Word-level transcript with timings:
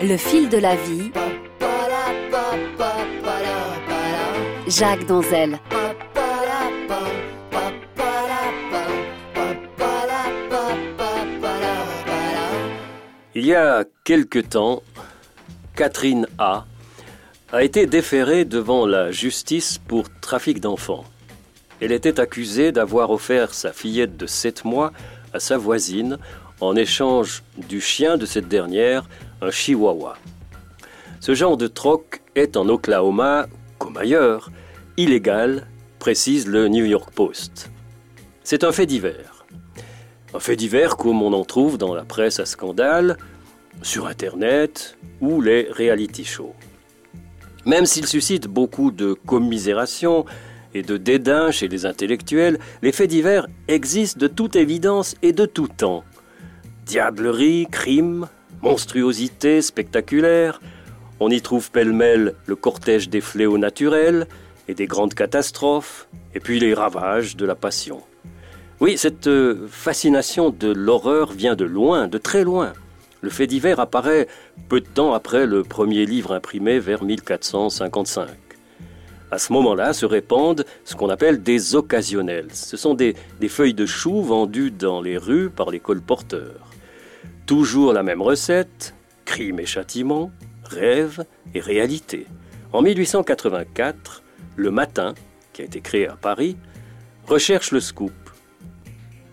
Le 0.00 0.16
fil 0.16 0.48
de 0.48 0.58
la 0.58 0.76
vie. 0.76 1.10
Jacques 4.68 5.06
Danzel. 5.06 5.58
Il 13.34 13.44
y 13.44 13.54
a 13.54 13.84
quelque 14.04 14.38
temps, 14.38 14.82
Catherine 15.74 16.28
A 16.38 16.64
a 17.52 17.62
été 17.64 17.86
déférée 17.86 18.44
devant 18.44 18.86
la 18.86 19.10
justice 19.10 19.78
pour 19.78 20.04
trafic 20.20 20.60
d'enfants. 20.60 21.04
Elle 21.80 21.92
était 21.92 22.20
accusée 22.20 22.70
d'avoir 22.70 23.10
offert 23.10 23.52
sa 23.52 23.72
fillette 23.72 24.16
de 24.16 24.26
7 24.26 24.64
mois 24.64 24.92
à 25.32 25.40
sa 25.40 25.56
voisine 25.56 26.18
en 26.60 26.76
échange 26.76 27.42
du 27.56 27.80
chien 27.80 28.16
de 28.16 28.26
cette 28.26 28.48
dernière, 28.48 29.08
un 29.40 29.50
chihuahua. 29.50 30.16
Ce 31.20 31.34
genre 31.34 31.56
de 31.56 31.66
troc 31.66 32.22
est 32.34 32.56
en 32.56 32.68
Oklahoma, 32.68 33.46
comme 33.78 33.96
ailleurs, 33.96 34.50
illégal, 34.96 35.66
précise 35.98 36.46
le 36.46 36.68
New 36.68 36.84
York 36.84 37.10
Post. 37.12 37.70
C'est 38.44 38.64
un 38.64 38.72
fait 38.72 38.86
divers. 38.86 39.44
Un 40.34 40.40
fait 40.40 40.56
divers 40.56 40.96
comme 40.96 41.22
on 41.22 41.32
en 41.32 41.44
trouve 41.44 41.78
dans 41.78 41.94
la 41.94 42.04
presse 42.04 42.40
à 42.40 42.46
scandale, 42.46 43.16
sur 43.82 44.06
Internet 44.06 44.96
ou 45.20 45.40
les 45.40 45.68
reality 45.70 46.24
shows. 46.24 46.54
Même 47.64 47.86
s'il 47.86 48.06
suscite 48.06 48.46
beaucoup 48.46 48.90
de 48.90 49.12
commisération 49.12 50.24
et 50.74 50.82
de 50.82 50.96
dédain 50.96 51.50
chez 51.50 51.68
les 51.68 51.86
intellectuels, 51.86 52.58
les 52.82 52.92
faits 52.92 53.10
divers 53.10 53.46
existent 53.68 54.18
de 54.18 54.28
toute 54.28 54.56
évidence 54.56 55.16
et 55.22 55.32
de 55.32 55.46
tout 55.46 55.68
temps. 55.68 56.04
Diablerie, 56.86 57.66
crime, 57.70 58.28
monstruosité 58.62 59.62
spectaculaire, 59.62 60.60
on 61.20 61.30
y 61.30 61.40
trouve 61.40 61.70
pêle-mêle 61.70 62.34
le 62.46 62.56
cortège 62.56 63.08
des 63.08 63.20
fléaux 63.20 63.58
naturels 63.58 64.26
et 64.68 64.74
des 64.74 64.86
grandes 64.86 65.14
catastrophes, 65.14 66.08
et 66.34 66.40
puis 66.40 66.60
les 66.60 66.74
ravages 66.74 67.36
de 67.36 67.46
la 67.46 67.54
passion. 67.54 68.02
Oui, 68.80 68.96
cette 68.96 69.26
euh, 69.26 69.66
fascination 69.68 70.50
de 70.50 70.68
l'horreur 70.68 71.32
vient 71.32 71.56
de 71.56 71.64
loin, 71.64 72.06
de 72.06 72.18
très 72.18 72.44
loin. 72.44 72.72
Le 73.20 73.30
fait 73.30 73.48
divers 73.48 73.80
apparaît 73.80 74.28
peu 74.68 74.80
de 74.80 74.86
temps 74.86 75.14
après 75.14 75.46
le 75.46 75.64
premier 75.64 76.06
livre 76.06 76.32
imprimé 76.32 76.78
vers 76.78 77.02
1455. 77.02 78.28
À 79.32 79.38
ce 79.38 79.52
moment-là 79.52 79.92
se 79.92 80.06
répandent 80.06 80.64
ce 80.84 80.94
qu'on 80.94 81.10
appelle 81.10 81.42
des 81.42 81.74
occasionnels. 81.74 82.48
Ce 82.52 82.76
sont 82.76 82.94
des, 82.94 83.16
des, 83.40 83.48
feuilles 83.48 83.74
de 83.74 83.84
chou 83.84 84.22
vendues 84.22 84.70
dans 84.70 85.02
les 85.02 85.18
rues 85.18 85.50
par 85.50 85.70
les 85.70 85.80
colporteurs. 85.80 86.68
Toujours 87.46 87.92
la 87.92 88.02
même 88.02 88.22
recette, 88.22 88.94
crime 89.24 89.60
et 89.60 89.66
châtiment, 89.66 90.30
rêve 90.64 91.24
et 91.54 91.60
réalité. 91.60 92.26
En 92.72 92.82
1884, 92.82 94.22
Le 94.56 94.70
Matin, 94.70 95.14
qui 95.52 95.62
a 95.62 95.64
été 95.64 95.80
créé 95.80 96.06
à 96.06 96.16
Paris, 96.16 96.56
recherche 97.26 97.72
le 97.72 97.80
scoop. 97.80 98.12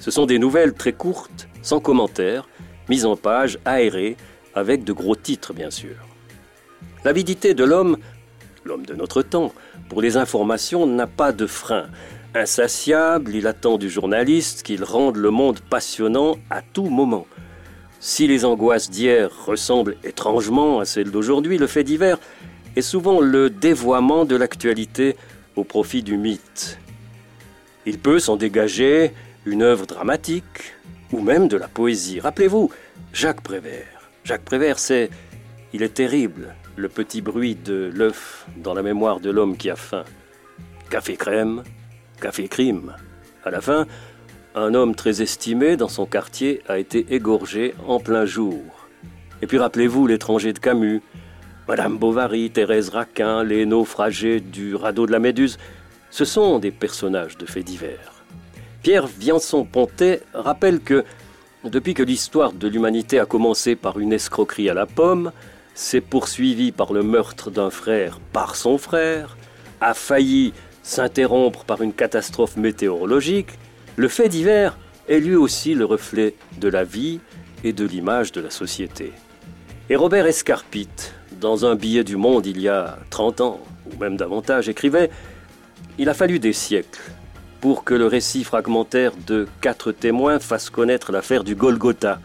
Ce 0.00 0.10
sont 0.10 0.26
des 0.26 0.38
nouvelles 0.38 0.74
très 0.74 0.92
courtes, 0.92 1.48
sans 1.62 1.80
commentaires, 1.80 2.48
mise 2.88 3.06
en 3.06 3.16
page, 3.16 3.58
aérée, 3.64 4.16
avec 4.54 4.84
de 4.84 4.92
gros 4.92 5.16
titres 5.16 5.52
bien 5.52 5.70
sûr. 5.70 5.96
L'avidité 7.04 7.54
de 7.54 7.64
l'homme, 7.64 7.98
l'homme 8.64 8.86
de 8.86 8.94
notre 8.94 9.22
temps, 9.22 9.52
pour 9.88 10.02
les 10.02 10.16
informations 10.16 10.86
n'a 10.86 11.06
pas 11.06 11.32
de 11.32 11.46
frein. 11.46 11.86
Insatiable, 12.34 13.34
il 13.34 13.46
attend 13.46 13.78
du 13.78 13.88
journaliste 13.88 14.62
qu'il 14.62 14.84
rende 14.84 15.16
le 15.16 15.30
monde 15.30 15.60
passionnant 15.60 16.36
à 16.50 16.62
tout 16.62 16.86
moment. 16.86 17.26
Si 18.00 18.26
les 18.26 18.44
angoisses 18.44 18.90
d'hier 18.90 19.30
ressemblent 19.46 19.96
étrangement 20.04 20.80
à 20.80 20.84
celles 20.84 21.10
d'aujourd'hui, 21.10 21.58
le 21.58 21.66
fait 21.66 21.84
divers 21.84 22.18
est 22.76 22.82
souvent 22.82 23.20
le 23.20 23.50
dévoiement 23.50 24.24
de 24.24 24.36
l'actualité 24.36 25.16
au 25.56 25.64
profit 25.64 26.02
du 26.02 26.16
mythe. 26.16 26.78
Il 27.86 27.98
peut 27.98 28.18
s'en 28.18 28.36
dégager 28.36 29.12
une 29.46 29.62
œuvre 29.62 29.86
dramatique, 29.86 30.74
ou 31.12 31.20
même 31.20 31.48
de 31.48 31.56
la 31.56 31.68
poésie. 31.68 32.20
Rappelez-vous, 32.20 32.70
Jacques 33.12 33.40
Prévert. 33.40 34.10
Jacques 34.24 34.44
Prévert, 34.44 34.78
c'est. 34.78 35.10
Il 35.72 35.82
est 35.82 35.94
terrible, 35.94 36.54
le 36.76 36.88
petit 36.88 37.20
bruit 37.20 37.54
de 37.54 37.90
l'œuf 37.94 38.46
dans 38.56 38.74
la 38.74 38.82
mémoire 38.82 39.20
de 39.20 39.30
l'homme 39.30 39.56
qui 39.56 39.70
a 39.70 39.76
faim. 39.76 40.04
Café 40.90 41.16
crème, 41.16 41.62
café 42.20 42.48
crime. 42.48 42.94
À 43.44 43.50
la 43.50 43.60
fin, 43.60 43.86
un 44.56 44.72
homme 44.72 44.94
très 44.94 45.20
estimé 45.20 45.76
dans 45.76 45.88
son 45.88 46.06
quartier 46.06 46.62
a 46.66 46.78
été 46.78 47.06
égorgé 47.10 47.74
en 47.86 48.00
plein 48.00 48.24
jour. 48.24 48.62
Et 49.42 49.46
puis 49.46 49.58
rappelez-vous 49.58 50.06
l'étranger 50.06 50.54
de 50.54 50.58
Camus, 50.58 51.02
Madame 51.68 51.98
Bovary, 51.98 52.50
Thérèse 52.50 52.88
Raquin, 52.88 53.44
les 53.44 53.66
naufragés 53.66 54.40
du 54.40 54.74
radeau 54.74 55.06
de 55.06 55.12
la 55.12 55.18
Méduse. 55.18 55.58
Ce 56.10 56.24
sont 56.24 56.58
des 56.58 56.70
personnages 56.70 57.36
de 57.36 57.44
faits 57.44 57.66
divers. 57.66 58.24
Pierre 58.82 59.06
Viançon-Pontet 59.06 60.22
rappelle 60.32 60.80
que 60.80 61.04
depuis 61.64 61.92
que 61.92 62.02
l'histoire 62.02 62.52
de 62.52 62.68
l'humanité 62.68 63.18
a 63.18 63.26
commencé 63.26 63.76
par 63.76 63.98
une 63.98 64.14
escroquerie 64.14 64.70
à 64.70 64.74
la 64.74 64.86
pomme, 64.86 65.32
s'est 65.74 66.00
poursuivie 66.00 66.72
par 66.72 66.94
le 66.94 67.02
meurtre 67.02 67.50
d'un 67.50 67.68
frère 67.68 68.20
par 68.32 68.56
son 68.56 68.78
frère, 68.78 69.36
a 69.82 69.92
failli 69.92 70.54
s'interrompre 70.82 71.64
par 71.64 71.82
une 71.82 71.92
catastrophe 71.92 72.56
météorologique, 72.56 73.50
le 73.96 74.08
fait 74.08 74.28
divers 74.28 74.76
est 75.08 75.20
lui 75.20 75.34
aussi 75.34 75.74
le 75.74 75.84
reflet 75.84 76.34
de 76.58 76.68
la 76.68 76.84
vie 76.84 77.20
et 77.64 77.72
de 77.72 77.84
l'image 77.84 78.30
de 78.32 78.40
la 78.40 78.50
société. 78.50 79.12
Et 79.88 79.96
Robert 79.96 80.26
Escarpite, 80.26 81.14
dans 81.40 81.64
un 81.64 81.74
billet 81.74 82.04
du 82.04 82.16
Monde 82.16 82.46
il 82.46 82.60
y 82.60 82.68
a 82.68 82.98
30 83.10 83.40
ans, 83.40 83.60
ou 83.86 83.98
même 83.98 84.16
davantage, 84.16 84.68
écrivait 84.68 85.10
Il 85.98 86.08
a 86.08 86.14
fallu 86.14 86.38
des 86.38 86.52
siècles 86.52 87.00
pour 87.60 87.84
que 87.84 87.94
le 87.94 88.06
récit 88.06 88.44
fragmentaire 88.44 89.12
de 89.26 89.48
quatre 89.60 89.92
témoins 89.92 90.38
fasse 90.40 90.68
connaître 90.68 91.10
l'affaire 91.10 91.42
du 91.42 91.54
Golgotha. 91.54 92.20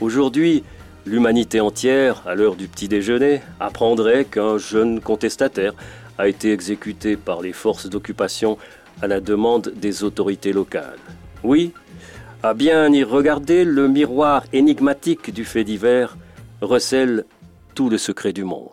Aujourd'hui, 0.00 0.64
l'humanité 1.06 1.60
entière, 1.60 2.22
à 2.26 2.34
l'heure 2.34 2.56
du 2.56 2.66
petit 2.66 2.88
déjeuner, 2.88 3.42
apprendrait 3.60 4.24
qu'un 4.24 4.58
jeune 4.58 5.00
contestataire 5.00 5.74
a 6.18 6.28
été 6.28 6.52
exécuté 6.52 7.16
par 7.16 7.42
les 7.42 7.52
forces 7.52 7.86
d'occupation 7.86 8.58
à 9.02 9.06
la 9.06 9.20
demande 9.20 9.72
des 9.76 10.04
autorités 10.04 10.52
locales. 10.52 10.98
Oui, 11.42 11.72
à 12.42 12.54
bien 12.54 12.92
y 12.92 13.02
regarder, 13.04 13.64
le 13.64 13.88
miroir 13.88 14.44
énigmatique 14.52 15.32
du 15.32 15.44
fait 15.44 15.64
divers 15.64 16.16
recèle 16.60 17.24
tout 17.74 17.90
le 17.90 17.98
secret 17.98 18.32
du 18.32 18.44
monde. 18.44 18.72